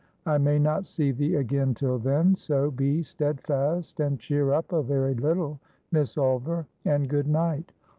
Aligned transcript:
I 0.25 0.39
may 0.39 0.57
not 0.57 0.87
see 0.87 1.11
thee 1.11 1.35
again 1.35 1.75
till 1.75 1.99
then, 1.99 2.35
so, 2.35 2.71
be 2.71 3.03
steadfast, 3.03 3.99
and 3.99 4.19
cheer 4.19 4.51
up 4.51 4.71
a 4.71 4.81
very 4.81 5.13
little, 5.13 5.59
Miss 5.91 6.17
Ulver, 6.17 6.65
and 6.83 7.07
good 7.07 7.27
night. 7.27 7.71